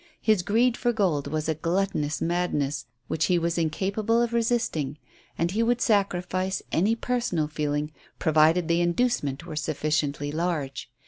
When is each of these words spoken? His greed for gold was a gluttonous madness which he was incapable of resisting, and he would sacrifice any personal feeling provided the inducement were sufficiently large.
His 0.19 0.41
greed 0.41 0.77
for 0.77 0.91
gold 0.91 1.27
was 1.27 1.47
a 1.47 1.53
gluttonous 1.53 2.23
madness 2.23 2.87
which 3.07 3.25
he 3.25 3.37
was 3.37 3.59
incapable 3.59 4.19
of 4.19 4.33
resisting, 4.33 4.97
and 5.37 5.51
he 5.51 5.61
would 5.61 5.79
sacrifice 5.79 6.63
any 6.71 6.95
personal 6.95 7.47
feeling 7.47 7.91
provided 8.17 8.67
the 8.67 8.81
inducement 8.81 9.45
were 9.45 9.55
sufficiently 9.55 10.31
large. 10.31 10.89